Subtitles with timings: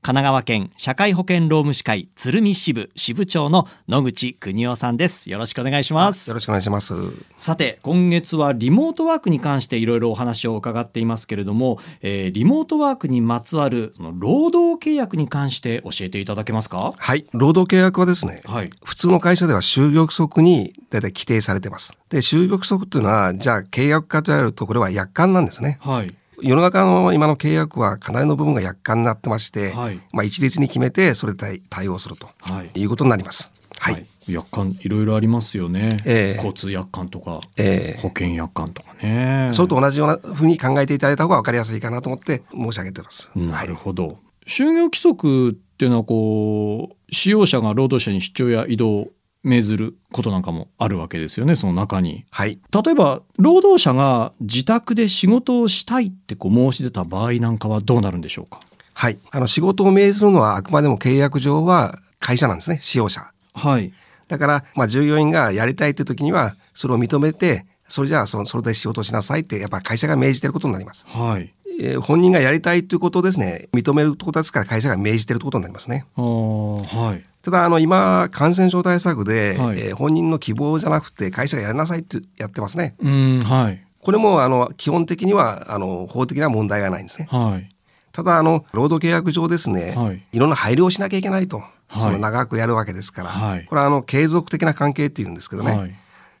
[0.00, 5.28] 神奈川県社会保険労務士会鶴見支部支部長の野口邦夫さんです。
[5.28, 6.30] よろしくお願いします。
[6.30, 6.94] よろしくお願いします。
[7.36, 16.94] さて今月はリモートワークに関していろいろお話を伺っていますけれども、えー、リモートワークにまつわるその労働契約に関して教えていただけますか？
[16.96, 21.92] はい労働契約はですね、はい、普通の会社では就業規則に大体規定されてます。
[22.08, 25.78] で就業規則っていうのはじゃあ契約化と言われるとこれは約款なんですね。
[25.82, 33.50] はい世の中の今の契約はかなりの部分が約款になってまして、はいまあ一律に決めてそれで対応するとはいいうことになります。
[33.78, 33.94] はい。
[33.94, 43.30] はい、約款いろいろありますよね、ええ交通約款とかえー保険約款とかねそれと同じようなふうに考えていただいた方が分かりやすいかなと思って申し上げてます。
[43.34, 44.18] なるほど。
[44.46, 49.10] 就業規則っていうのはこう使用者が労働者に出張や移動を
[49.44, 52.26] 命ずることなんかもあるわけですよねその中に。
[52.30, 52.58] はい。
[52.72, 58.60] 例えば労働者が自宅で仕事をしたいってこう申し出た場合なんかはどうなるんでしょうか？
[58.94, 59.18] はい。
[59.30, 62.78] あの仕事を命ずるのはあくまでも契約上は会社なんですね。
[62.82, 63.30] 使用者。
[63.54, 63.92] はい。
[64.26, 71.06] だから、まあ従業員がやりたいという時にはそれを認めて、それじゃあそのそれで仕事をしなさいってやっぱり会社が命じてることになります。
[71.06, 71.54] はい。
[71.78, 76.06] えー本人がやりたいということをですね、認めることですから会社が命じてることになりますね。
[76.16, 77.24] はい。
[77.42, 79.80] ただあの今感染症対策で、はい。
[79.80, 82.96] えー本人の希望じゃなくて会社がやりなさいってやってますね。
[83.00, 83.82] うんはい。
[84.00, 87.28] これもあの基本的にはあの法的な問題がないんですね。
[87.30, 87.74] はい。
[88.12, 90.24] ただあの労働契約上ですね、はい。
[90.32, 92.00] い、ろんな配慮をしなきゃいけないと、はい。
[92.00, 93.66] その長くやるわけですから、はい。
[93.66, 95.94] これはあの継続的な関係っていうんですけどね、はい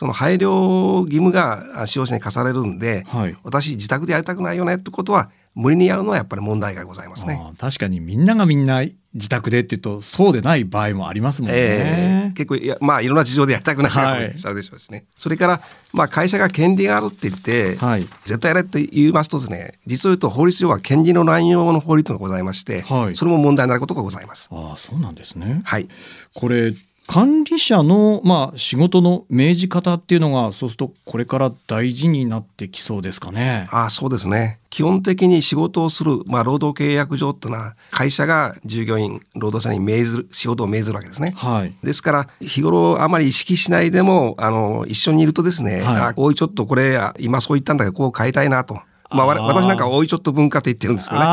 [0.00, 3.36] その配慮義務があ使用者に課されるんで、はい。
[3.42, 7.38] 私自宅でやりたくないよねってことは無理にやるのはやっぱり問題がございますね。
[7.58, 11.54] 確かにみんながみんな自宅でっていうとそうでない場合もありますもんね。
[11.58, 15.60] ええ結構いやまあいろんな事情でやりたくない方もはいいらっしゃるでしょうしね、それから
[15.92, 24.48] まあ会社が権利があるって言って、はい絶対やれって言いますとですね実を言うと法律上は権利の乱用の法律がございまして、はいそれも問題になることがございます。
[24.50, 25.60] ああそうなんですね。
[25.64, 25.88] はい、
[26.32, 26.72] これ
[27.10, 33.66] 管理者のまあ仕事の命じ方っていうのがそうするとこれから大事になってきそうですかね。
[33.72, 41.32] ああそうですね基本的に仕事をする、まあ、労働契約上っていうのは会社が従業員労働者に命ずる仕事を命ずるわけですね。
[41.36, 41.74] はい。
[41.82, 48.80] ですから日頃あまり意識しないでもあの一緒にいるとですね、はいあおいちょっとこれ今そう言ったんだけどこう変えたいなと。
[49.12, 51.26] まあ、私なんかはおいちょっと文化って言ってるんですけどね。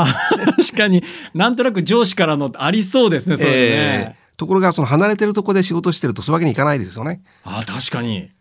[0.57, 1.03] 確かに
[1.35, 3.55] なんとなく上司からのありそうですねそれね。
[3.59, 7.21] えーところがその離れてるところで仕事してるとそういうわけにいかないですよね。
[7.43, 8.31] ああ確かに。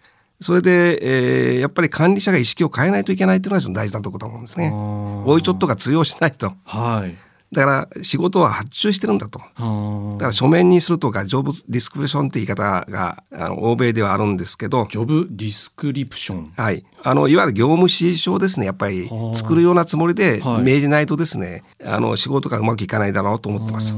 [0.41, 4.71] それで、えーやっぱり管理者が意識を変えないといけないというのが大事なところだと思うんですね。
[4.71, 6.53] おいちょっとが通用しないと。
[6.65, 7.17] はい。
[7.53, 9.39] だから仕事は発注してるんだと。
[9.39, 16.53] だはから書面にするとかジョブディスクリプションって言い方があの欧米ではあるんですけど、ジョブディスクリプション。
[16.57, 20.63] はい、あのいわゆる業務指示書をですねやっぱりはあ作るようなつもりではい。
[20.63, 23.97] 命じないとですね、あの仕事がうまくいかないだろうと思ってます。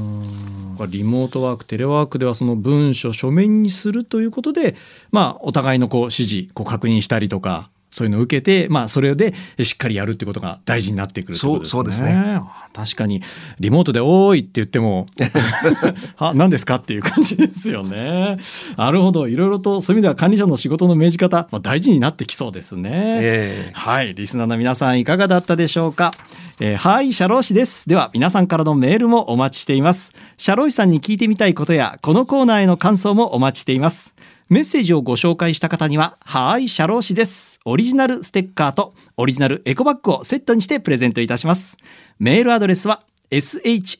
[0.87, 4.75] リモートワークテレワークではその文書書面にするということで、
[5.11, 9.33] まあ、お互いのこう指示こう確認したりとかそういうのを受けて、まあ、それで
[9.63, 11.71] しっかりやるってことが大事になってくるってことですね。
[11.71, 13.21] そうですねあ確かに
[13.59, 15.07] リモートで「おーい」って言っても
[16.17, 18.37] 「は何ですか?」っていう感じですよね。
[18.77, 22.89] なるほどいろいろとそういう意味では管理者の仕事の命じ方、まあ、大事になってきそうですね。
[22.93, 26.13] ええはい、リスナーの皆さんいかがだったでしょうか。
[26.59, 27.87] えーはい、社労士です。
[27.87, 30.13] では皆さんからのメールもお待ちしています。
[30.37, 34.13] 社労士さんに聞いてみたいことやこのコーナーへの感想もお待ちしています。
[34.49, 37.59] メッセージをご紹介した方には、はーい、シャロー氏です。
[37.65, 41.77] オリジナルステッカーとオリジナルエコバッグをセットにしてプレゼントいたします。
[42.17, 43.99] メールアドレスは sharoshi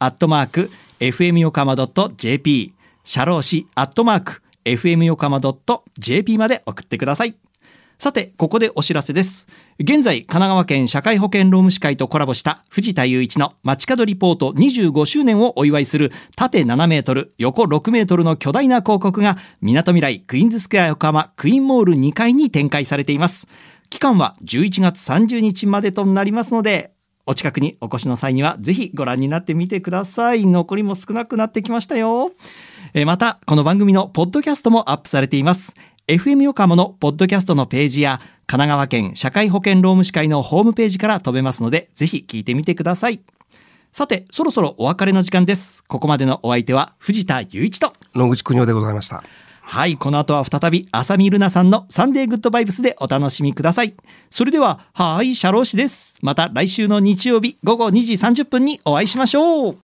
[0.00, 0.68] アットマーク
[0.98, 2.72] fm 横浜 .jp
[3.04, 5.40] シャロー氏アットマーク fm 横浜
[5.96, 7.36] .jp まで送ってください。
[8.00, 9.48] さて、ここでお知らせです。
[9.80, 23.48] 現在、神奈川県社会保険労務士会とコラボした藤田雄一の街角リポート25周年をお祝いする縦7メートル、横6メートルの巨大な広告が、みなとみらいクイーンズスクエア横浜クイーンモール2階に展開されています。
[23.90, 26.92] 期間は11月30日までとなりますので、
[27.26, 30.46] お近くにお越しの際にはぜひご覧になってみてください。
[30.46, 32.30] 残りも少なくなってきましたよ。
[33.04, 35.74] また、この番組のポッドキャストもアップされています。
[36.08, 43.20] FM 横浜のポッドキャストのページや、神奈川県社会保険労務士会のホームページから飛べますので、ぜひ聞いてみてください。
[43.92, 45.84] さて、そろそろお別れの時間です。
[45.84, 47.92] ここまでのお相手は藤田雄一と。
[48.14, 49.22] 野口邦夫でございました。
[49.60, 53.94] はいこの後は再び浅見ルナさんのサンデーグッドバイブスでお楽しみください
[54.30, 59.76] それでははいシャロー氏ですまた来週の日曜日午後2時30分にお会いしましょう